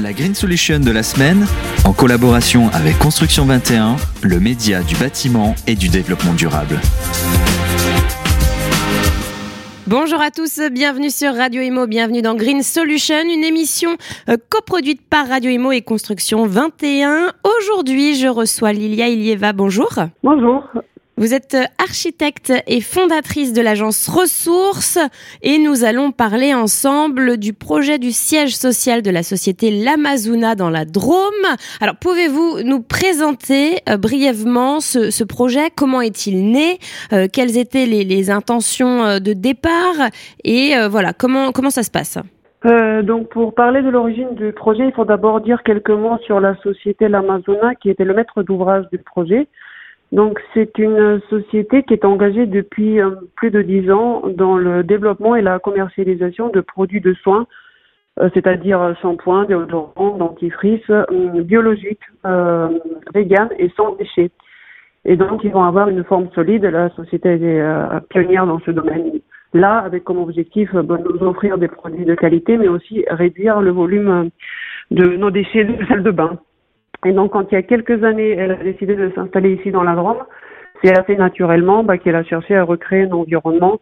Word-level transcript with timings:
La 0.00 0.12
Green 0.12 0.34
Solution 0.34 0.80
de 0.80 0.90
la 0.90 1.02
semaine, 1.02 1.46
en 1.84 1.92
collaboration 1.92 2.68
avec 2.72 2.98
Construction 2.98 3.44
21, 3.44 3.96
le 4.22 4.40
média 4.40 4.82
du 4.82 4.94
bâtiment 4.96 5.54
et 5.66 5.74
du 5.74 5.88
développement 5.88 6.32
durable. 6.32 6.80
Bonjour 9.86 10.20
à 10.22 10.30
tous, 10.30 10.60
bienvenue 10.72 11.10
sur 11.10 11.34
Radio 11.34 11.60
Imo, 11.60 11.86
bienvenue 11.86 12.22
dans 12.22 12.34
Green 12.34 12.62
Solution, 12.62 13.22
une 13.24 13.44
émission 13.44 13.90
euh, 14.28 14.36
coproduite 14.48 15.02
par 15.02 15.28
Radio 15.28 15.50
Imo 15.50 15.72
et 15.72 15.82
Construction 15.82 16.46
21. 16.46 17.32
Aujourd'hui, 17.44 18.14
je 18.14 18.28
reçois 18.28 18.72
Lilia 18.72 19.08
Ilieva. 19.08 19.52
Bonjour. 19.52 19.90
Bonjour. 20.22 20.64
Vous 21.20 21.34
êtes 21.34 21.54
architecte 21.78 22.50
et 22.66 22.80
fondatrice 22.80 23.52
de 23.52 23.60
l'agence 23.60 24.08
Ressources 24.08 24.98
et 25.42 25.58
nous 25.58 25.84
allons 25.84 26.12
parler 26.12 26.54
ensemble 26.54 27.36
du 27.36 27.52
projet 27.52 27.98
du 27.98 28.10
siège 28.10 28.56
social 28.56 29.02
de 29.02 29.10
la 29.10 29.22
société 29.22 29.70
L'Amazona 29.70 30.54
dans 30.54 30.70
la 30.70 30.86
Drôme. 30.86 31.44
Alors 31.82 31.96
pouvez-vous 31.96 32.62
nous 32.64 32.80
présenter 32.80 33.80
euh, 33.86 33.98
brièvement 33.98 34.80
ce, 34.80 35.22
projet? 35.24 35.68
Comment 35.76 36.00
est-il 36.00 36.50
né? 36.50 36.78
Euh, 37.12 37.26
Quelles 37.30 37.58
étaient 37.58 37.84
les, 37.84 38.30
intentions 38.30 39.04
euh, 39.04 39.18
de 39.18 39.34
départ? 39.34 40.08
Et 40.44 40.72
voilà, 40.88 41.12
comment, 41.12 41.52
comment 41.52 41.68
ça 41.68 41.82
se 41.82 41.90
passe? 41.90 42.16
Donc 42.64 43.28
pour 43.28 43.54
parler 43.54 43.82
de 43.82 43.90
l'origine 43.90 44.34
du 44.36 44.52
projet, 44.52 44.86
il 44.86 44.92
faut 44.92 45.04
d'abord 45.04 45.42
dire 45.42 45.62
quelques 45.64 45.90
mots 45.90 46.16
sur 46.24 46.40
la 46.40 46.56
société 46.62 47.08
L'Amazona 47.08 47.74
qui 47.74 47.90
était 47.90 48.04
le 48.04 48.14
maître 48.14 48.42
d'ouvrage 48.42 48.86
du 48.90 48.96
projet. 48.96 49.48
Donc 50.12 50.40
c'est 50.54 50.76
une 50.78 51.20
société 51.30 51.84
qui 51.84 51.94
est 51.94 52.04
engagée 52.04 52.46
depuis 52.46 53.00
euh, 53.00 53.10
plus 53.36 53.50
de 53.50 53.62
dix 53.62 53.90
ans 53.92 54.22
dans 54.28 54.56
le 54.56 54.82
développement 54.82 55.36
et 55.36 55.42
la 55.42 55.58
commercialisation 55.60 56.48
de 56.48 56.60
produits 56.60 57.00
de 57.00 57.14
soins, 57.14 57.46
euh, 58.18 58.28
c'est-à-dire 58.34 58.94
shampoing, 59.00 59.44
déodorants, 59.44 60.16
dentifrice, 60.16 60.82
euh, 60.90 61.04
biologiques, 61.42 62.00
euh, 62.26 62.68
vegan 63.14 63.48
et 63.58 63.70
sans 63.76 63.94
déchets. 63.94 64.30
Et 65.04 65.16
donc 65.16 65.44
ils 65.44 65.52
vont 65.52 65.62
avoir 65.62 65.88
une 65.88 66.04
forme 66.04 66.28
solide. 66.34 66.64
La 66.64 66.90
société 66.90 67.28
est 67.28 67.62
pionnière 68.10 68.46
dans 68.46 68.58
ce 68.60 68.72
domaine. 68.72 69.20
Là, 69.54 69.78
avec 69.78 70.04
comme 70.04 70.18
objectif 70.18 70.74
de 70.74 70.96
nous 70.96 71.26
offrir 71.26 71.56
des 71.56 71.68
produits 71.68 72.04
de 72.04 72.14
qualité, 72.14 72.58
mais 72.58 72.68
aussi 72.68 73.04
réduire 73.08 73.60
le 73.60 73.70
volume 73.70 74.30
de 74.90 75.16
nos 75.16 75.30
déchets 75.30 75.64
de 75.64 75.84
salle 75.86 76.02
de 76.02 76.10
bain. 76.10 76.38
Et 77.04 77.12
donc, 77.12 77.32
quand 77.32 77.50
il 77.50 77.54
y 77.54 77.58
a 77.58 77.62
quelques 77.62 78.04
années, 78.04 78.32
elle 78.32 78.52
a 78.52 78.56
décidé 78.56 78.94
de 78.94 79.10
s'installer 79.14 79.54
ici 79.54 79.70
dans 79.70 79.82
la 79.82 79.94
Drôme, 79.94 80.22
c'est 80.82 80.98
assez 80.98 81.16
naturellement 81.16 81.82
bah, 81.84 81.98
qu'elle 81.98 82.16
a 82.16 82.24
cherché 82.24 82.56
à 82.56 82.64
recréer 82.64 83.04
un 83.04 83.12
environnement 83.12 83.80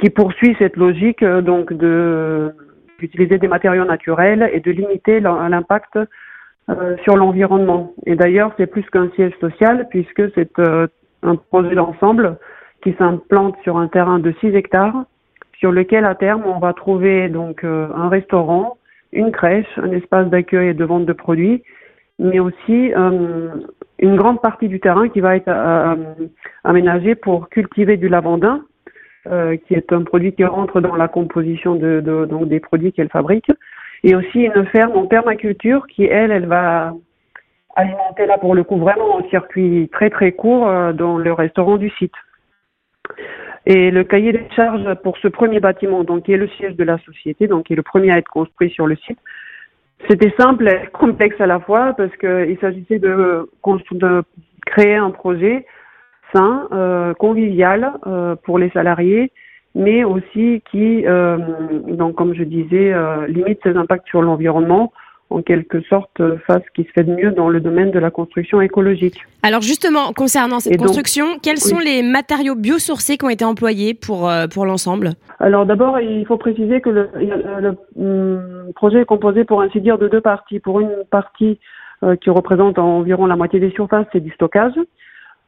qui 0.00 0.10
poursuit 0.10 0.56
cette 0.58 0.76
logique 0.76 1.22
euh, 1.22 1.40
donc 1.40 1.72
d'utiliser 1.72 3.38
des 3.38 3.48
matériaux 3.48 3.84
naturels 3.84 4.50
et 4.52 4.60
de 4.60 4.70
limiter 4.70 5.20
l'impact 5.20 5.98
euh, 6.68 6.96
sur 7.02 7.16
l'environnement. 7.16 7.94
Et 8.06 8.14
d'ailleurs, 8.14 8.52
c'est 8.56 8.66
plus 8.66 8.84
qu'un 8.90 9.10
siège 9.16 9.32
social 9.40 9.86
puisque 9.90 10.30
c'est 10.34 10.58
euh, 10.58 10.86
un 11.22 11.36
projet 11.36 11.74
d'ensemble 11.74 12.36
qui 12.82 12.94
s'implante 12.98 13.56
sur 13.62 13.76
un 13.76 13.88
terrain 13.88 14.18
de 14.18 14.32
6 14.40 14.54
hectares 14.54 15.04
sur 15.58 15.72
lequel 15.72 16.04
à 16.04 16.14
terme 16.14 16.44
on 16.46 16.60
va 16.60 16.72
trouver 16.72 17.28
donc 17.28 17.64
un 17.64 18.08
restaurant, 18.08 18.78
une 19.12 19.32
crèche, 19.32 19.66
un 19.76 19.90
espace 19.90 20.28
d'accueil 20.28 20.68
et 20.68 20.74
de 20.74 20.84
vente 20.84 21.04
de 21.04 21.12
produits 21.12 21.64
mais 22.18 22.40
aussi 22.40 22.92
euh, 22.94 23.50
une 23.98 24.16
grande 24.16 24.40
partie 24.40 24.68
du 24.68 24.80
terrain 24.80 25.08
qui 25.08 25.20
va 25.20 25.36
être 25.36 25.48
euh, 25.48 25.94
aménagé 26.64 27.14
pour 27.14 27.48
cultiver 27.48 27.96
du 27.96 28.08
lavandin, 28.08 28.64
euh, 29.26 29.56
qui 29.56 29.74
est 29.74 29.92
un 29.92 30.02
produit 30.02 30.32
qui 30.32 30.44
rentre 30.44 30.80
dans 30.80 30.96
la 30.96 31.08
composition 31.08 31.74
de, 31.76 32.00
donc 32.28 32.48
des 32.48 32.60
produits 32.60 32.92
qu'elle 32.92 33.08
fabrique, 33.08 33.50
et 34.04 34.14
aussi 34.14 34.40
une 34.40 34.66
ferme 34.66 34.96
en 34.96 35.06
permaculture 35.06 35.86
qui 35.86 36.04
elle, 36.04 36.30
elle 36.30 36.46
va 36.46 36.94
alimenter 37.76 38.26
là 38.26 38.38
pour 38.38 38.54
le 38.54 38.64
coup 38.64 38.76
vraiment 38.76 39.20
un 39.20 39.28
circuit 39.28 39.88
très 39.92 40.10
très 40.10 40.32
court 40.32 40.66
dans 40.94 41.16
le 41.16 41.32
restaurant 41.32 41.76
du 41.76 41.90
site. 41.90 42.14
Et 43.66 43.90
le 43.90 44.02
cahier 44.02 44.32
des 44.32 44.48
charges 44.56 44.94
pour 45.02 45.18
ce 45.18 45.28
premier 45.28 45.60
bâtiment, 45.60 46.02
donc 46.02 46.24
qui 46.24 46.32
est 46.32 46.38
le 46.38 46.48
siège 46.48 46.74
de 46.74 46.84
la 46.84 46.98
société, 46.98 47.46
donc 47.46 47.66
qui 47.66 47.74
est 47.74 47.76
le 47.76 47.82
premier 47.82 48.10
à 48.10 48.18
être 48.18 48.30
construit 48.30 48.70
sur 48.70 48.86
le 48.86 48.96
site, 48.96 49.18
c'était 50.06 50.32
simple 50.38 50.68
et 50.68 50.86
complexe 50.92 51.40
à 51.40 51.46
la 51.46 51.60
fois 51.60 51.94
parce 51.96 52.14
qu'il 52.16 52.56
s'agissait 52.60 52.98
de, 52.98 53.48
créer 54.66 54.94
un 54.94 55.10
projet 55.10 55.66
sain, 56.32 56.68
euh, 56.72 57.14
convivial 57.14 57.94
euh, 58.06 58.36
pour 58.44 58.58
les 58.58 58.70
salariés, 58.70 59.32
mais 59.74 60.04
aussi 60.04 60.62
qui, 60.70 61.06
euh, 61.06 61.38
donc 61.88 62.16
comme 62.16 62.34
je 62.34 62.44
disais, 62.44 62.94
limite 63.28 63.60
ses 63.62 63.76
impacts 63.76 64.06
sur 64.08 64.22
l'environnement 64.22 64.92
en 65.30 65.42
quelque 65.42 65.82
sorte 65.82 66.20
euh, 66.20 66.38
fasse 66.46 66.62
ce 66.66 66.72
qui 66.74 66.86
se 66.88 66.92
fait 66.92 67.04
de 67.04 67.14
mieux 67.14 67.30
dans 67.30 67.48
le 67.48 67.60
domaine 67.60 67.90
de 67.90 67.98
la 67.98 68.10
construction 68.10 68.60
écologique. 68.60 69.20
Alors 69.42 69.60
justement, 69.60 70.12
concernant 70.12 70.60
cette 70.60 70.78
construction, 70.78 71.38
quels 71.42 71.58
sont 71.58 71.78
les 71.78 72.02
matériaux 72.02 72.54
biosourcés 72.54 73.18
qui 73.18 73.24
ont 73.24 73.30
été 73.30 73.44
employés 73.44 73.94
pour, 73.94 74.28
euh, 74.28 74.46
pour 74.46 74.64
l'ensemble? 74.64 75.10
Alors 75.38 75.66
d'abord, 75.66 76.00
il 76.00 76.24
faut 76.26 76.38
préciser 76.38 76.80
que 76.80 76.90
le, 76.90 77.10
le, 77.14 77.76
hum, 77.96 78.72
projet 78.74 79.02
est 79.02 79.04
composé 79.04 79.44
pour 79.44 79.60
ainsi 79.60 79.80
dire 79.80 79.98
de 79.98 80.08
deux 80.08 80.20
parties. 80.20 80.60
Pour 80.60 80.80
une 80.80 81.04
partie 81.10 81.58
euh, 82.02 82.16
qui 82.16 82.30
représente 82.30 82.78
environ 82.78 83.26
la 83.26 83.36
moitié 83.36 83.60
des 83.60 83.70
surfaces, 83.70 84.06
c'est 84.12 84.20
du 84.20 84.30
stockage 84.32 84.74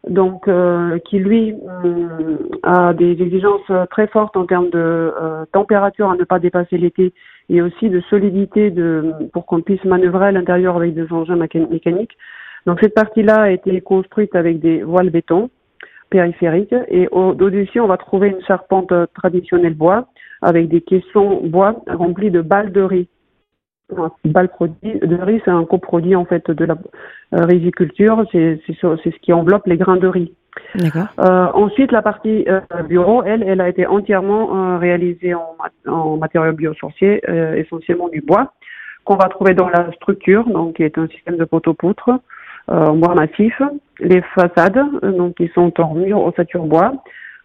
donc 0.08 0.48
euh, 0.48 0.98
qui 0.98 1.18
lui 1.18 1.54
hum, 1.84 2.38
a 2.62 2.94
des 2.94 3.20
exigences 3.20 3.70
très 3.90 4.06
fortes 4.06 4.36
en 4.36 4.46
termes 4.46 4.70
de 4.70 4.78
euh, 4.78 5.44
température 5.52 6.10
à 6.10 6.16
ne 6.16 6.24
pas 6.24 6.38
dépasser 6.38 6.78
l'été 6.78 7.12
et 7.48 7.60
aussi 7.60 7.90
de 7.90 8.00
solidité 8.08 8.70
de 8.70 9.12
pour 9.32 9.46
qu'on 9.46 9.60
puisse 9.60 9.84
manœuvrer 9.84 10.26
à 10.26 10.32
l'intérieur 10.32 10.76
avec 10.76 10.94
des 10.94 11.12
engins 11.12 11.36
mécaniques. 11.36 12.16
Donc 12.66 12.78
cette 12.80 12.94
partie-là 12.94 13.42
a 13.42 13.50
été 13.50 13.80
construite 13.80 14.34
avec 14.34 14.60
des 14.60 14.82
voiles 14.82 15.10
béton 15.10 15.50
périphériques 16.08 16.74
et 16.88 17.08
au-dessus 17.08 17.80
on 17.80 17.86
va 17.86 17.96
trouver 17.96 18.28
une 18.28 18.42
charpente 18.42 18.92
traditionnelle 19.14 19.74
bois 19.74 20.08
avec 20.42 20.68
des 20.68 20.80
caissons 20.80 21.40
bois 21.44 21.82
remplis 21.86 22.30
de 22.30 22.40
balles 22.40 22.72
de 22.72 22.82
riz 22.82 23.08
balle 24.24 24.48
produit 24.48 24.98
de 25.00 25.16
riz, 25.16 25.40
c'est 25.44 25.50
un 25.50 25.64
coproduit 25.64 26.16
en 26.16 26.24
fait 26.24 26.50
de 26.50 26.64
la 26.64 26.74
euh, 27.34 27.44
riziculture, 27.44 28.24
c'est 28.32 28.60
ce 28.66 29.20
qui 29.20 29.32
enveloppe 29.32 29.66
les 29.66 29.76
grains 29.76 29.96
de 29.96 30.08
riz. 30.08 30.32
Euh, 30.84 31.46
ensuite, 31.54 31.92
la 31.92 32.02
partie 32.02 32.44
euh, 32.48 32.60
bureau, 32.88 33.22
elle, 33.22 33.42
elle 33.42 33.60
a 33.60 33.68
été 33.68 33.86
entièrement 33.86 34.74
euh, 34.74 34.78
réalisée 34.78 35.34
en, 35.34 35.56
en 35.86 36.16
matériaux 36.16 36.52
biosourciers, 36.52 37.22
essentiellement 37.56 38.08
du 38.08 38.20
bois, 38.20 38.52
qu'on 39.04 39.16
va 39.16 39.28
trouver 39.28 39.54
dans 39.54 39.68
la 39.68 39.90
structure, 39.92 40.48
donc 40.48 40.76
qui 40.76 40.82
est 40.82 40.98
un 40.98 41.08
système 41.08 41.36
de 41.36 41.44
poteaux-poutres 41.44 42.10
en 42.68 42.94
bois 42.94 43.14
massif, 43.14 43.60
les 43.98 44.22
façades, 44.34 44.80
donc 45.02 45.34
qui 45.36 45.48
sont 45.54 45.72
en 45.80 45.94
mur 45.94 46.22
ossature 46.22 46.64
bois, 46.64 46.92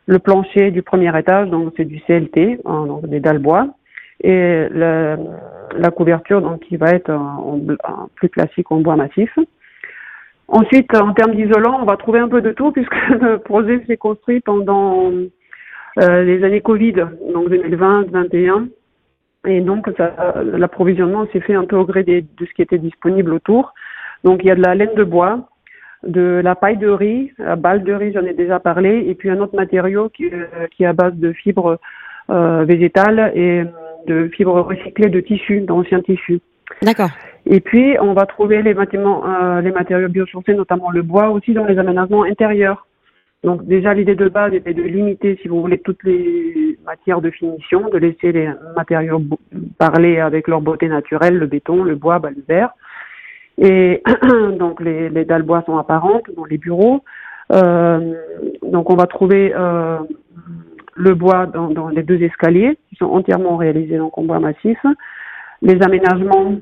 le 0.06 0.20
plancher 0.20 0.70
du 0.70 0.84
premier 0.84 1.18
étage, 1.18 1.50
donc 1.50 1.74
c'est 1.76 1.86
du 1.86 2.00
CLT, 2.02 2.60
hein, 2.66 2.86
donc 2.86 3.08
des 3.08 3.20
dalles 3.20 3.40
bois, 3.40 3.68
et 4.22 4.68
la 4.70 5.92
couverture 5.92 6.42
donc 6.42 6.62
qui 6.62 6.78
va 6.78 6.92
être 6.92 7.12
en, 7.12 7.60
plus 8.16 8.30
classique 8.30 8.72
en 8.72 8.80
bois 8.80 8.96
massif. 8.96 9.38
Ensuite, 10.48 10.94
en 10.96 11.14
termes 11.14 11.36
d'isolant, 11.36 11.80
on 11.82 11.86
va 11.86 11.98
trouver 11.98 12.20
un 12.20 12.28
peu 12.28 12.42
de 12.42 12.52
tout 12.52 12.72
puisque 12.72 12.96
le 13.10 13.38
projet 13.40 13.84
s'est 13.88 13.98
construit 13.98 14.42
pendant 14.42 15.12
euh, 16.02 16.24
les 16.24 16.44
années 16.44 16.62
Covid, 16.62 16.94
donc 17.34 17.50
2020, 17.50 18.12
2021. 18.12 18.68
Et 19.48 19.62
donc, 19.62 19.88
l'approvisionnement 20.54 21.28
s'est 21.32 21.40
fait 21.40 21.54
un 21.54 21.66
peu 21.66 21.76
au 21.76 21.86
gré 21.86 22.04
de 22.04 22.24
ce 22.40 22.54
qui 22.56 22.64
était 22.64 22.80
disponible 22.80 23.32
autour. 23.34 23.74
Donc, 24.24 24.44
il 24.44 24.48
y 24.48 24.52
a 24.52 24.56
de 24.56 24.62
la 24.62 24.74
laine 24.74 24.96
de 24.96 25.04
bois, 25.04 25.50
de 26.06 26.42
la 26.44 26.56
paille 26.56 26.78
de 26.78 26.90
riz, 26.90 27.32
la 27.38 27.56
balle 27.56 27.84
de 27.84 27.94
riz, 27.94 28.12
j'en 28.14 28.26
ai 28.26 28.34
déjà 28.34 28.60
parlé, 28.60 29.06
et 29.08 29.14
puis 29.14 29.30
un 29.30 29.40
autre 29.40 29.56
matériau 29.56 30.10
qui, 30.10 30.26
euh, 30.26 30.68
qui 30.72 30.84
est 30.84 30.88
à 30.88 30.94
base 30.94 31.14
de 31.16 31.32
fibres 31.32 31.80
euh, 32.32 32.64
végétales 32.66 33.32
et 33.36 33.64
de 34.08 34.30
fibres 34.30 34.62
recyclées 34.62 35.10
de 35.10 35.20
tissus, 35.20 35.62
d'anciens 35.62 36.02
tissus. 36.02 36.40
D'accord. 36.82 37.10
Et 37.46 37.60
puis, 37.60 37.96
on 38.02 38.14
va 38.14 38.26
trouver 38.26 38.62
les, 38.64 38.76
euh, 38.76 39.62
les 39.62 39.72
matériaux 39.72 40.10
biosourcés, 40.10 40.56
notamment 40.56 40.90
le 40.90 41.04
bois, 41.04 41.30
aussi 41.30 41.54
dans 41.54 41.66
les 41.66 41.78
aménagements 41.78 42.24
intérieurs. 42.24 42.88
Donc 43.44 43.64
déjà, 43.66 43.94
l'idée 43.94 44.16
de 44.16 44.28
base 44.28 44.54
était 44.54 44.74
de 44.74 44.82
limiter, 44.82 45.38
si 45.42 45.48
vous 45.48 45.62
voulez, 45.62 45.78
toutes 45.78 46.04
les 46.04 46.80
matières 46.84 47.22
de 47.22 47.30
finition, 47.30 47.90
de 47.90 47.98
laisser 48.00 48.32
les 48.32 48.50
matériaux 48.76 49.22
parler 49.78 50.20
avec 50.20 50.48
leur 50.48 50.62
beauté 50.62 50.88
naturelle, 50.88 51.38
le 51.38 51.46
béton, 51.46 51.84
le 51.84 51.96
bois, 51.96 52.18
bah, 52.18 52.32
le 52.36 52.44
verre. 52.48 52.72
Et 53.60 54.02
donc 54.60 54.82
les, 54.82 55.10
les 55.10 55.26
dalles 55.26 55.44
bois 55.44 55.62
sont 55.68 55.78
apparentes 55.78 56.32
dans 56.36 56.46
les 56.46 56.58
bureaux. 56.58 57.04
Euh, 57.52 58.16
donc 58.64 58.90
on 58.90 58.96
va 58.96 59.06
trouver 59.06 59.54
euh, 59.56 60.00
le 60.96 61.14
bois 61.14 61.46
dans, 61.46 61.70
dans, 61.70 61.90
les 61.90 62.04
deux 62.04 62.22
escaliers, 62.24 62.78
qui 62.90 62.96
sont 62.96 63.06
entièrement 63.06 63.58
réalisés 63.58 63.98
donc 63.98 64.18
en 64.18 64.24
bois 64.24 64.40
massif, 64.40 64.80
les 65.62 65.82
aménagements, 65.82 66.56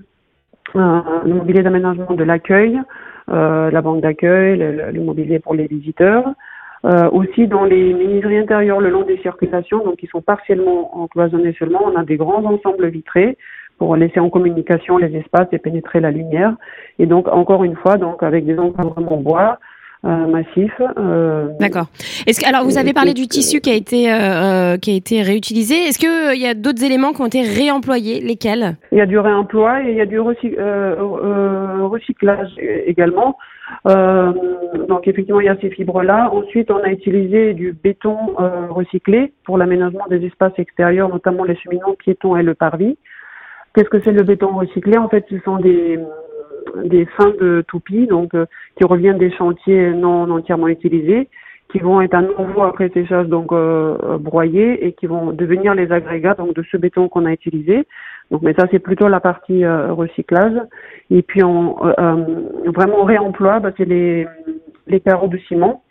euh, 0.75 1.01
le 1.23 1.33
mobilier 1.35 1.61
d'aménagement 1.61 2.13
de 2.13 2.23
l'accueil, 2.23 2.81
euh, 3.29 3.71
la 3.71 3.81
banque 3.81 4.01
d'accueil, 4.01 4.57
le, 4.57 4.91
le, 4.91 5.01
mobilier 5.01 5.39
pour 5.39 5.53
les 5.53 5.67
visiteurs, 5.67 6.33
euh, 6.85 7.09
aussi 7.11 7.47
dans 7.47 7.63
les 7.63 7.93
menuiseries 7.93 8.39
intérieures 8.39 8.81
le 8.81 8.89
long 8.89 9.03
des 9.03 9.17
circulations, 9.19 9.83
donc 9.85 9.97
qui 9.97 10.07
sont 10.07 10.21
partiellement 10.21 10.97
encloisonnés 10.97 11.55
seulement, 11.57 11.81
on 11.85 11.95
a 11.95 12.03
des 12.03 12.17
grands 12.17 12.43
ensembles 12.43 12.87
vitrés 12.87 13.37
pour 13.77 13.95
laisser 13.95 14.19
en 14.19 14.29
communication 14.29 14.97
les 14.97 15.15
espaces 15.15 15.47
et 15.51 15.59
pénétrer 15.59 15.99
la 15.99 16.11
lumière. 16.11 16.55
Et 16.99 17.05
donc 17.05 17.27
encore 17.27 17.63
une 17.63 17.75
fois, 17.75 17.97
donc 17.97 18.23
avec 18.23 18.45
des 18.45 18.57
encadrements 18.59 19.17
bois, 19.17 19.59
euh, 20.05 20.27
massif. 20.27 20.73
Euh, 20.97 21.47
D'accord. 21.59 21.85
Est-ce 22.27 22.41
que 22.41 22.47
alors 22.47 22.65
vous 22.65 22.77
avez 22.77 22.91
parlé 22.91 23.13
du 23.13 23.27
tissu 23.27 23.61
qui 23.61 23.69
a 23.69 23.73
été 23.73 24.11
euh, 24.11 24.77
qui 24.77 24.91
a 24.91 24.95
été 24.95 25.21
réutilisé. 25.21 25.75
Est-ce 25.75 25.97
que 25.97 26.35
il 26.35 26.41
y 26.41 26.47
a 26.47 26.53
d'autres 26.53 26.83
éléments 26.83 27.13
qui 27.13 27.21
ont 27.21 27.27
été 27.27 27.41
réemployés? 27.41 28.19
Lesquels? 28.19 28.75
Il 28.91 28.97
y 28.97 29.01
a 29.01 29.05
du 29.05 29.17
réemploi 29.17 29.81
et 29.83 29.91
il 29.91 29.97
y 29.97 30.01
a 30.01 30.05
du 30.05 30.19
recyclage 30.19 32.49
également. 32.85 33.37
donc 33.85 35.07
effectivement 35.07 35.39
il 35.39 35.45
y 35.45 35.49
a 35.49 35.55
ces 35.61 35.69
fibres 35.69 36.03
là. 36.03 36.29
Ensuite 36.33 36.69
on 36.69 36.83
a 36.83 36.89
utilisé 36.89 37.53
du 37.53 37.71
béton 37.71 38.17
recyclé 38.69 39.31
pour 39.45 39.57
l'aménagement 39.57 40.07
des 40.09 40.25
espaces 40.25 40.57
extérieurs, 40.57 41.07
notamment 41.07 41.45
les 41.45 41.55
cheminements 41.55 41.95
piétons 41.97 42.35
et 42.35 42.43
le 42.43 42.55
parvis. 42.55 42.97
Qu'est-ce 43.73 43.89
que 43.89 44.01
c'est 44.03 44.11
le 44.11 44.23
béton 44.23 44.55
recyclé? 44.55 44.97
En 44.97 45.09
fait, 45.09 45.25
ce 45.29 45.39
sont 45.39 45.57
des 45.57 45.99
des 46.75 47.05
fins 47.05 47.31
de 47.39 47.63
toupie, 47.67 48.07
donc 48.07 48.33
euh, 48.33 48.45
qui 48.77 48.83
reviennent 48.83 49.17
des 49.17 49.31
chantiers 49.31 49.91
non 49.91 50.29
entièrement 50.29 50.67
utilisés, 50.67 51.29
qui 51.69 51.79
vont 51.79 52.01
être 52.01 52.13
à 52.13 52.21
nouveau 52.21 52.63
après 52.63 52.89
séchage 52.89 53.27
donc 53.27 53.51
euh, 53.51 54.17
broyés 54.17 54.85
et 54.85 54.93
qui 54.93 55.07
vont 55.07 55.31
devenir 55.31 55.75
les 55.75 55.91
agrégats 55.91 56.35
donc 56.35 56.55
de 56.55 56.63
ce 56.71 56.77
béton 56.77 57.09
qu'on 57.09 57.25
a 57.25 57.31
utilisé. 57.31 57.87
Donc, 58.31 58.41
mais 58.41 58.53
ça 58.53 58.67
c'est 58.71 58.79
plutôt 58.79 59.07
la 59.07 59.19
partie 59.19 59.63
euh, 59.63 59.93
recyclage. 59.93 60.59
Et 61.09 61.21
puis 61.21 61.43
on 61.43 61.75
vraiment 62.75 63.03
réemploi, 63.03 63.59
bah, 63.59 63.71
c'est 63.77 63.85
les 63.85 64.27
les 64.87 64.99
carreaux 64.99 65.27
de 65.27 65.37
ciment. 65.47 65.83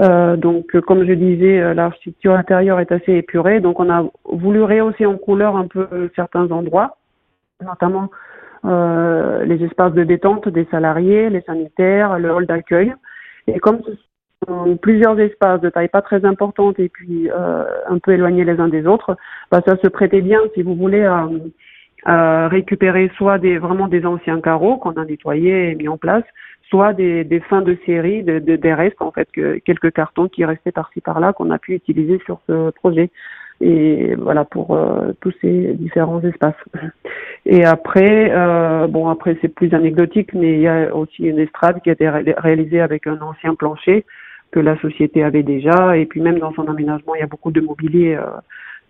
donc, 0.00 0.78
comme 0.80 1.06
je 1.06 1.12
disais, 1.12 1.74
l'architecture 1.74 2.34
intérieure 2.34 2.80
est 2.80 2.90
assez 2.90 3.12
épurée. 3.12 3.60
Donc, 3.60 3.78
on 3.78 3.88
a 3.88 4.04
voulu 4.24 4.60
rehausser 4.64 5.06
en 5.06 5.16
couleur 5.16 5.56
un 5.56 5.68
peu 5.68 5.86
certains 6.16 6.50
endroits, 6.50 6.96
notamment 7.64 8.10
euh, 8.64 9.44
les 9.44 9.62
espaces 9.64 9.92
de 9.92 10.04
détente 10.04 10.48
des 10.48 10.66
salariés, 10.70 11.30
les 11.30 11.40
sanitaires, 11.42 12.18
le 12.18 12.30
hall 12.30 12.46
d'accueil. 12.46 12.94
Et 13.48 13.58
comme 13.58 13.80
ce 13.84 13.92
sont 14.46 14.76
plusieurs 14.76 15.18
espaces 15.18 15.60
de 15.60 15.68
taille 15.68 15.88
pas 15.88 16.02
très 16.02 16.24
importante 16.24 16.78
et 16.78 16.88
puis 16.88 17.28
euh, 17.30 17.64
un 17.88 17.98
peu 17.98 18.12
éloignés 18.12 18.44
les 18.44 18.60
uns 18.60 18.68
des 18.68 18.86
autres, 18.86 19.16
bah, 19.50 19.62
ça 19.66 19.76
se 19.76 19.88
prêtait 19.88 20.20
bien, 20.20 20.40
si 20.54 20.62
vous 20.62 20.74
voulez, 20.74 21.04
à, 21.04 22.48
récupérer 22.48 23.12
soit 23.16 23.38
des 23.38 23.58
vraiment 23.58 23.86
des 23.86 24.04
anciens 24.04 24.40
carreaux 24.40 24.76
qu'on 24.76 24.92
a 24.92 25.04
nettoyés 25.04 25.70
et 25.70 25.74
mis 25.76 25.86
en 25.86 25.98
place, 25.98 26.24
soit 26.68 26.92
des, 26.94 27.22
des 27.22 27.38
fins 27.38 27.62
de 27.62 27.78
série, 27.86 28.24
de, 28.24 28.38
des 28.40 28.74
restes 28.74 29.00
en 29.00 29.12
fait, 29.12 29.28
que, 29.32 29.58
quelques 29.58 29.92
cartons 29.92 30.26
qui 30.26 30.44
restaient 30.44 30.72
par-ci 30.72 31.00
par-là 31.00 31.32
qu'on 31.32 31.52
a 31.52 31.58
pu 31.58 31.74
utiliser 31.74 32.20
sur 32.26 32.40
ce 32.48 32.70
projet 32.70 33.10
et 33.62 34.16
voilà 34.16 34.44
pour 34.44 34.74
euh, 34.74 35.12
tous 35.20 35.32
ces 35.40 35.74
différents 35.74 36.20
espaces. 36.22 36.56
Et 37.44 37.64
après, 37.64 38.30
euh, 38.30 38.86
bon 38.86 39.08
après 39.08 39.36
c'est 39.40 39.48
plus 39.48 39.74
anecdotique, 39.74 40.32
mais 40.32 40.52
il 40.54 40.60
y 40.60 40.68
a 40.68 40.94
aussi 40.94 41.24
une 41.24 41.40
estrade 41.40 41.80
qui 41.82 41.90
a 41.90 41.94
été 41.94 42.08
réalisée 42.08 42.80
avec 42.80 43.06
un 43.06 43.20
ancien 43.20 43.54
plancher 43.54 44.04
que 44.52 44.60
la 44.60 44.78
société 44.80 45.24
avait 45.24 45.42
déjà, 45.42 45.96
et 45.96 46.06
puis 46.06 46.20
même 46.20 46.38
dans 46.38 46.52
son 46.52 46.68
aménagement, 46.68 47.14
il 47.14 47.20
y 47.20 47.24
a 47.24 47.26
beaucoup 47.26 47.50
de 47.50 47.60
mobilier. 47.60 48.14
Euh, 48.14 48.26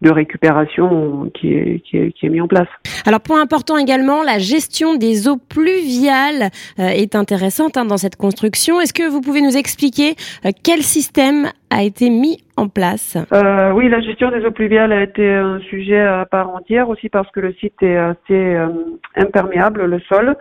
de 0.03 0.11
récupération 0.11 1.31
qui 1.33 1.55
est, 1.55 1.81
qui, 1.85 1.97
est, 1.97 2.13
qui 2.13 2.27
est 2.27 2.29
mis 2.29 2.41
en 2.41 2.49
place. 2.49 2.69
Alors 3.07 3.21
point 3.21 3.41
important 3.41 3.79
également, 3.79 4.23
la 4.23 4.39
gestion 4.39 4.97
des 4.97 5.29
eaux 5.29 5.37
pluviales 5.37 6.51
euh, 6.79 6.89
est 6.89 7.15
intéressante 7.15 7.77
hein, 7.77 7.85
dans 7.85 7.97
cette 7.97 8.17
construction. 8.17 8.81
Est-ce 8.81 8.93
que 8.93 9.09
vous 9.09 9.21
pouvez 9.21 9.41
nous 9.41 9.57
expliquer 9.57 10.17
euh, 10.45 10.51
quel 10.65 10.83
système 10.83 11.47
a 11.71 11.85
été 11.85 12.11
mis 12.11 12.39
en 12.57 12.69
place? 12.69 13.17
Euh, 13.33 13.71
Oui, 13.73 13.89
la 13.89 14.01
gestion 14.01 14.31
des 14.31 14.45
eaux 14.45 14.51
pluviales 14.51 14.93
a 14.93 15.03
été 15.05 15.27
un 15.31 15.61
sujet 15.71 16.01
à 16.01 16.27
part 16.27 16.51
entière 16.51 16.89
aussi 16.89 17.09
parce 17.09 17.31
que 17.31 17.41
le 17.41 17.53
site 17.55 17.81
est 17.83 17.97
assez 17.97 18.19
euh, 18.33 18.69
imperméable, 19.17 19.85
le 19.85 20.01
sol. 20.01 20.37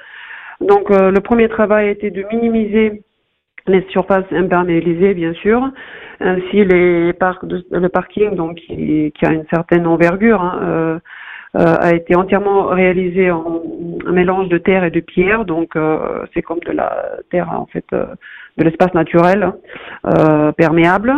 Donc 0.60 0.92
le 0.92 1.20
premier 1.22 1.50
travail 1.50 1.88
a 1.88 1.92
été 1.92 2.12
de 2.12 2.24
minimiser 2.32 3.02
les 3.72 3.86
surfaces 3.90 4.26
imperméabilisées, 4.32 5.14
bien 5.14 5.34
sûr, 5.34 5.70
ainsi 6.20 6.66
les 6.66 7.14
parcs 7.14 7.44
le 7.44 7.90
parking, 7.90 8.36
donc 8.36 8.56
qui, 8.56 9.12
a 9.24 9.32
une 9.32 9.46
certaine 9.54 9.88
envergure, 9.88 10.42
hein, 10.42 10.60
euh, 10.64 11.00
euh, 11.58 11.76
a 11.82 11.94
été 11.94 12.16
entièrement 12.16 12.68
réalisé 12.68 13.30
en 13.30 13.62
mélange 14.10 14.48
de 14.48 14.58
terre 14.58 14.86
et 14.86 14.90
de 14.90 15.02
pierre, 15.02 15.44
donc 15.44 15.76
euh, 15.76 16.26
c'est 16.34 16.42
comme 16.42 16.60
de 16.60 16.72
la 16.72 17.18
terre 17.30 17.50
en 17.52 17.66
fait, 17.66 17.84
euh, 17.92 18.06
de 18.58 18.64
l'espace 18.64 18.94
naturel 18.94 19.52
euh, 20.06 20.54
perméable. 20.54 21.14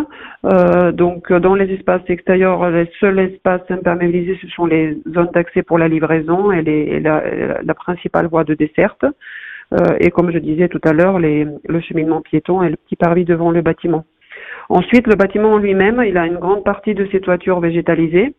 donc 0.94 1.32
dans 1.32 1.54
les 1.54 1.72
espaces 1.72 2.02
extérieurs, 2.08 2.68
les 2.72 2.90
seuls 3.00 3.20
espaces 3.20 3.70
imperméabilisés, 3.70 4.40
ce 4.42 4.48
sont 4.48 4.66
les 4.66 4.98
zones 5.14 5.30
d'accès 5.36 5.62
pour 5.62 5.78
la 5.78 5.88
livraison 5.88 6.52
et, 6.52 6.64
les, 6.64 7.00
la, 7.00 7.22
la, 7.62 7.74
principale 7.76 8.26
voie 8.26 8.44
de 8.44 8.56
desserte. 8.56 9.06
Euh, 9.74 9.96
et 10.00 10.12
comme 10.12 10.32
je 10.32 10.38
disais 10.38 10.68
tout 10.68 10.82
à 10.84 10.94
l'heure, 10.94 11.20
le 11.20 11.82
cheminement 11.82 12.22
piéton 12.22 12.62
et 12.64 12.70
le 12.70 12.76
petit 12.76 12.96
parvis 12.96 13.26
devant 13.26 13.52
le 13.52 13.62
bâtiment. 13.62 14.06
Ensuite, 14.70 15.08
le 15.08 15.16
bâtiment 15.16 15.54
en 15.54 15.58
lui-même, 15.58 16.04
il 16.06 16.18
a 16.18 16.26
une 16.26 16.38
grande 16.38 16.64
partie 16.64 16.94
de 16.94 17.08
ses 17.12 17.20
toitures 17.20 17.60
végétalisées 17.60 18.34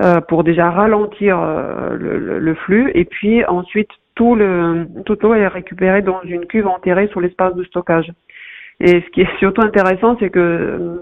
euh, 0.00 0.20
pour 0.20 0.44
déjà 0.44 0.70
ralentir 0.70 1.38
euh, 1.40 1.96
le, 1.98 2.54
flux. 2.54 2.90
Et 2.94 3.04
puis 3.04 3.44
ensuite, 3.44 3.90
tout 4.14 4.34
le 4.34 4.86
toute 5.04 5.22
l'eau 5.22 5.34
est 5.34 5.48
récupérée 5.48 6.02
dans 6.02 6.20
une 6.22 6.46
cuve 6.46 6.66
enterrée 6.66 7.08
sur 7.08 7.20
l'espace 7.20 7.54
de 7.54 7.64
stockage. 7.64 8.10
Et 8.80 9.00
ce 9.00 9.10
qui 9.10 9.22
est 9.22 9.28
surtout 9.38 9.62
intéressant, 9.62 10.16
c'est 10.20 10.30
que 10.30 11.00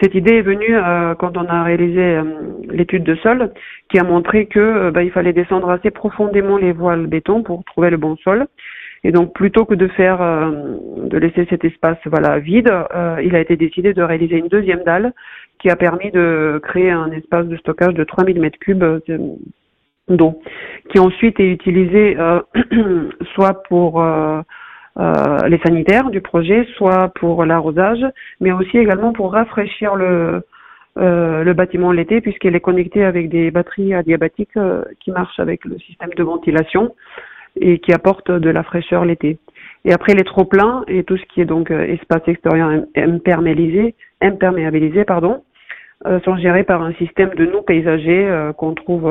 cette 0.00 0.14
idée 0.14 0.36
est 0.36 0.42
venue 0.42 0.76
quand 1.18 1.38
on 1.38 1.46
a 1.46 1.62
réalisé 1.62 2.20
l'étude 2.68 3.02
de 3.02 3.14
sol, 3.16 3.50
qui 3.88 3.98
a 3.98 4.04
montré 4.04 4.44
que 4.44 4.90
bah, 4.90 5.02
il 5.02 5.10
fallait 5.10 5.32
descendre 5.32 5.70
assez 5.70 5.90
profondément 5.90 6.58
les 6.58 6.72
voiles 6.72 7.06
béton 7.06 7.42
pour 7.42 7.64
trouver 7.64 7.88
le 7.88 7.96
bon 7.96 8.16
sol. 8.16 8.46
Et 9.04 9.12
donc 9.12 9.32
plutôt 9.32 9.64
que 9.64 9.74
de 9.74 9.88
faire, 9.88 10.20
euh, 10.20 10.50
de 11.04 11.18
laisser 11.18 11.46
cet 11.48 11.64
espace 11.64 11.98
voilà 12.06 12.38
vide, 12.38 12.72
euh, 12.94 13.20
il 13.22 13.34
a 13.36 13.40
été 13.40 13.56
décidé 13.56 13.92
de 13.94 14.02
réaliser 14.02 14.36
une 14.36 14.48
deuxième 14.48 14.82
dalle 14.84 15.12
qui 15.58 15.70
a 15.70 15.76
permis 15.76 16.10
de 16.10 16.60
créer 16.62 16.90
un 16.90 17.10
espace 17.12 17.46
de 17.46 17.56
stockage 17.56 17.94
de 17.94 18.04
3000 18.04 18.40
mètres 18.40 18.58
cubes 18.58 18.82
euh, 18.82 19.00
d'eau, 20.08 20.40
qui 20.90 20.98
ensuite 20.98 21.40
est 21.40 21.50
utilisé 21.50 22.16
soit 23.34 23.62
pour 23.64 24.00
les 24.96 25.58
sanitaires 25.64 26.10
du 26.10 26.20
projet, 26.20 26.64
soit 26.76 27.08
pour 27.16 27.44
l'arrosage, 27.44 28.06
mais 28.40 28.52
aussi 28.52 28.78
également 28.78 29.12
pour 29.12 29.32
rafraîchir 29.32 29.96
le, 29.96 30.42
le 30.94 31.52
bâtiment 31.54 31.90
l'été 31.90 32.20
puisqu'elle 32.20 32.54
est 32.54 32.60
connectée 32.60 33.02
avec 33.02 33.28
des 33.28 33.50
batteries 33.50 33.94
adiabatiques 33.94 34.56
qui 35.00 35.10
marchent 35.10 35.40
avec 35.40 35.64
le 35.64 35.76
système 35.80 36.10
de 36.16 36.22
ventilation 36.22 36.94
et 37.60 37.78
qui 37.78 37.92
apporte 37.92 38.30
de 38.30 38.50
la 38.50 38.62
fraîcheur 38.62 39.04
l'été. 39.04 39.38
Et 39.84 39.92
après 39.92 40.14
les 40.14 40.24
trop 40.24 40.44
pleins 40.44 40.84
et 40.88 41.04
tout 41.04 41.16
ce 41.16 41.24
qui 41.26 41.40
est 41.40 41.44
donc 41.44 41.70
euh, 41.70 41.84
espace 41.84 42.22
extérieur 42.26 42.70
imperméabilisé, 42.96 43.94
imperméabilisé 44.20 45.04
pardon, 45.04 45.42
euh, 46.06 46.20
sont 46.20 46.36
gérés 46.36 46.64
par 46.64 46.82
un 46.82 46.92
système 46.94 47.30
de 47.30 47.46
nous 47.46 47.62
paysagers 47.62 48.26
euh, 48.26 48.52
qu'on 48.52 48.74
trouve 48.74 49.04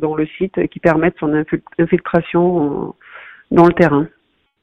dans 0.00 0.14
le 0.14 0.26
site 0.38 0.56
et 0.58 0.68
qui 0.68 0.78
permettent 0.78 1.18
son 1.18 1.34
infiltration 1.78 2.94
dans 3.50 3.66
le 3.66 3.72
terrain. 3.72 4.06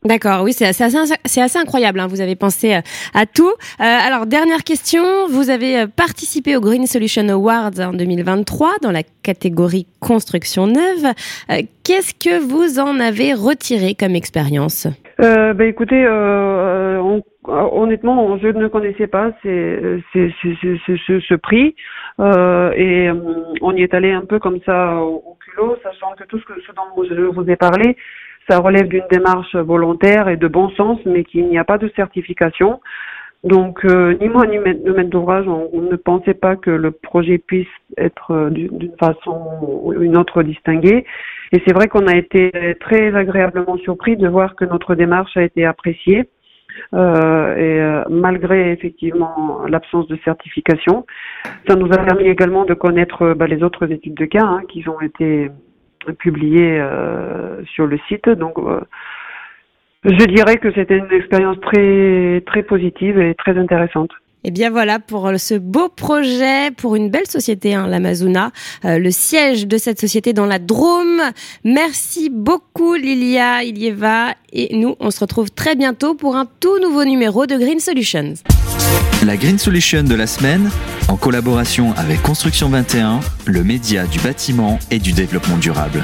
D'accord, 0.06 0.44
oui, 0.44 0.54
c'est 0.54 0.68
assez, 0.68 0.84
assez, 0.84 1.58
incroyable. 1.58 2.00
Hein. 2.00 2.06
Vous 2.08 2.22
avez 2.22 2.36
pensé 2.36 2.76
euh, 2.76 2.82
à 3.16 3.26
tout. 3.26 3.50
Euh, 3.50 3.54
alors, 3.80 4.28
dernière 4.28 4.64
question. 4.64 5.04
Vous 5.32 5.50
avez 5.50 5.80
euh, 5.80 5.88
participé 5.88 6.56
au 6.56 6.62
Green 6.62 6.86
Solution 6.86 7.28
Awards 7.28 7.80
en 7.80 7.92
2023 7.92 8.74
dans 8.84 8.92
la 8.92 9.02
catégorie 9.24 9.88
construction 10.00 10.68
neuve. 10.68 11.12
Qu'est-ce 11.84 12.14
que 12.14 12.40
vous 12.40 12.80
en 12.80 13.00
avez 13.00 13.34
retiré 13.34 13.96
comme 13.96 14.14
expérience? 14.14 14.88
Euh, 15.22 15.56
bah, 15.56 15.66
Écoutez, 15.66 16.06
honnêtement, 17.48 18.38
je 18.38 18.48
ne 18.50 18.68
connaissais 18.68 19.08
pas 19.08 19.32
ce, 19.42 21.36
prix 21.38 21.76
et 22.20 23.10
on 23.62 23.72
y 23.76 23.82
est 23.82 23.94
allé 23.96 24.12
un 24.12 24.26
peu 24.26 24.38
comme 24.38 24.60
ça 24.68 24.98
au, 24.98 25.36
culot, 25.44 25.78
sachant 25.82 26.14
que 26.16 26.26
tout 26.26 26.38
ce, 26.38 26.46
que, 26.46 26.54
ce 26.62 26.72
dont 26.74 27.04
je 27.10 27.22
vous 27.24 27.50
ai 27.50 27.56
parlé, 27.56 27.98
ça 28.50 28.60
relève 28.60 28.88
d'une 28.88 29.06
démarche 29.10 29.56
volontaire 29.56 30.30
et 30.30 30.38
de 30.38 30.48
bon 30.48 30.70
sens, 30.72 31.00
mais 31.06 31.24
qu'il 31.24 31.48
n'y 31.48 31.58
a 31.58 31.64
pas 31.64 31.78
de 31.78 31.92
certification. 31.96 32.80
Donc, 33.44 33.86
euh, 33.86 34.16
ni 34.20 34.28
moi 34.28 34.48
ni 34.48 34.58
le 34.58 34.94
maître 34.94 35.10
d'ouvrage, 35.10 35.48
on, 35.48 35.82
ne 35.82 35.96
pensait 35.96 36.34
pas 36.34 36.56
que 36.56 36.72
le 36.72 36.90
projet 36.90 37.38
puisse 37.38 37.68
être 37.98 38.32
euh, 38.32 38.50
d'une 38.50 38.96
façon 39.00 39.40
ou 39.62 39.94
une 39.94 40.18
autre 40.18 40.42
distingué. 40.42 41.06
Et 41.52 41.62
c'est 41.66 41.74
vrai 41.74 41.88
qu'on 41.88 42.08
a 42.08 42.16
été 42.16 42.52
très 42.80 43.16
agréablement 43.16 43.78
surpris 43.78 44.18
de 44.18 44.28
voir 44.28 44.56
que 44.56 44.66
notre 44.66 44.96
démarche 44.96 45.38
a 45.38 45.44
été 45.44 45.64
appréciée. 45.64 46.28
Euh, 46.94 47.56
et 47.56 47.80
euh, 47.82 48.04
malgré 48.10 48.72
effectivement 48.72 49.66
l'absence 49.68 50.08
de 50.08 50.18
certification, 50.24 51.06
ça 51.68 51.76
nous 51.76 51.88
a 51.88 51.98
permis 51.98 52.26
également 52.26 52.66
de 52.66 52.74
connaître 52.74 53.34
bah, 53.34 53.48
les 53.48 53.64
autres 53.64 53.92
études 53.92 54.16
de 54.16 54.26
cas 54.26 54.44
hein, 54.44 54.62
qui 54.68 54.88
ont 54.90 55.02
été 55.02 55.50
publié 56.14 56.80
euh, 56.80 57.64
sur 57.66 57.88
le 57.88 58.00
site. 58.08 58.30
Donc, 58.30 58.58
euh, 58.58 58.82
je 60.04 60.26
dirais 60.26 60.58
que 60.58 60.72
c'était 60.74 60.98
une 60.98 61.12
expérience 61.12 61.60
très 61.62 62.44
très 62.46 62.64
positive 62.64 63.20
et 63.20 63.34
très 63.36 63.58
intéressante. 63.58 64.12
Et 64.46 64.50
eh 64.50 64.52
bien 64.52 64.70
voilà 64.70 65.00
pour 65.00 65.32
ce 65.38 65.56
beau 65.56 65.90
projet, 65.90 66.70
pour 66.78 66.96
une 66.96 67.10
belle 67.10 67.26
société, 67.26 67.74
hein, 67.74 67.88
l'Amazona, 67.88 68.52
euh, 68.86 69.00
le 69.00 69.10
siège 69.10 69.66
de 69.66 69.80
cette 69.80 70.00
société 70.00 70.34
dans 70.34 70.46
la 70.46 70.60
Drôme. 70.60 71.20
Merci 71.64 72.30
beaucoup 72.30 72.94
Lilia 72.94 73.64
Ilieva 73.64 74.36
et 74.54 74.78
nous 74.78 74.98
on 75.00 75.10
se 75.10 75.20
retrouve 75.20 75.50
très 75.50 75.76
bientôt 75.76 76.14
pour 76.14 76.36
un 76.36 76.46
tout 76.60 76.80
nouveau 76.80 77.06
numéro 77.06 77.48
de 77.48 77.56
Green 77.58 77.80
Solutions. 77.80 78.36
La 79.26 79.36
Green 79.36 79.58
Solution 79.58 80.04
de 80.04 80.14
la 80.14 80.28
semaine, 80.28 80.70
en 81.08 81.18
collaboration 81.18 81.94
avec 81.98 82.22
Construction 82.22 82.70
21, 82.70 83.20
le 83.46 83.64
média 83.64 84.06
du 84.06 84.20
bâtiment 84.20 84.80
et 84.92 85.00
du 85.00 85.14
développement 85.14 85.58
durable. 85.58 86.04